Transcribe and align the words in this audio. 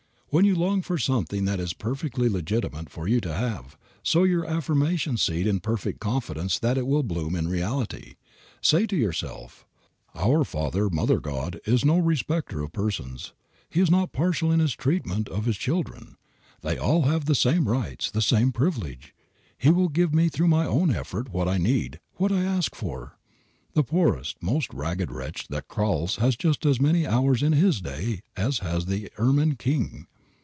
When 0.33 0.45
you 0.45 0.55
long 0.55 0.81
for 0.81 0.97
something 0.97 1.43
that 1.43 1.59
it 1.59 1.63
is 1.63 1.73
perfectly 1.73 2.29
legitimate 2.29 2.89
for 2.89 3.05
you 3.05 3.19
to 3.19 3.33
have, 3.33 3.75
sow 4.01 4.23
your 4.23 4.45
affirmation 4.45 5.17
seed 5.17 5.45
in 5.45 5.59
perfect 5.59 5.99
confidence 5.99 6.57
that 6.59 6.77
it 6.77 6.87
will 6.87 7.03
bloom 7.03 7.35
in 7.35 7.49
reality. 7.49 8.15
Say 8.61 8.87
to 8.87 8.95
yourself, 8.95 9.65
"Our 10.15 10.45
Father 10.45 10.89
Mother 10.89 11.19
God 11.19 11.59
is 11.65 11.83
no 11.83 11.97
respecter 11.97 12.63
of 12.63 12.71
persons. 12.71 13.33
He 13.69 13.81
is 13.81 13.91
not 13.91 14.13
partial 14.13 14.53
in 14.53 14.61
his 14.61 14.73
treatment 14.73 15.27
of 15.27 15.43
His 15.43 15.57
children. 15.57 16.15
They 16.61 16.77
all 16.77 17.01
have 17.01 17.25
the 17.25 17.35
same 17.35 17.67
rights, 17.67 18.09
the 18.09 18.21
same 18.21 18.53
privileges. 18.53 19.11
He 19.57 19.69
will 19.69 19.89
give 19.89 20.13
me 20.13 20.29
through 20.29 20.47
my 20.47 20.65
own 20.65 20.95
effort 20.95 21.33
what 21.33 21.49
I 21.49 21.57
need, 21.57 21.99
what 22.15 22.31
I 22.31 22.43
ask 22.45 22.73
for. 22.73 23.17
The 23.73 23.83
poorest, 23.83 24.41
most 24.41 24.73
ragged 24.73 25.11
wretch 25.11 25.49
that 25.49 25.67
crawls 25.67 26.15
has 26.15 26.37
just 26.37 26.65
as 26.65 26.79
many 26.79 27.05
hours 27.05 27.43
in 27.43 27.51
his 27.51 27.81
day 27.81 28.21
as 28.37 28.59
has 28.59 28.85
the 28.85 29.11
ermined 29.17 29.59
king. 29.59 30.07